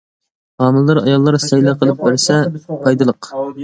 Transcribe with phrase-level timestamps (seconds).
[0.63, 2.43] ھامىلىدار ئاياللار سەيلە قىلىپ بەرسە
[2.75, 3.35] پايدىلىق.